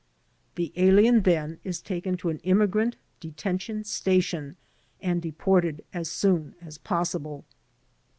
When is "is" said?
1.63-1.79